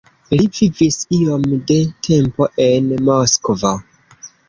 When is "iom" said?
1.19-1.45